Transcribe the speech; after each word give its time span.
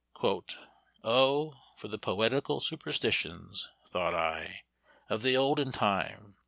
"O 1.03 1.53
for 1.77 1.87
the 1.87 1.99
poetical 1.99 2.59
superstitions," 2.59 3.69
thought 3.87 4.15
I, 4.15 4.63
"of 5.11 5.21
the 5.21 5.37
olden 5.37 5.71
time! 5.71 6.37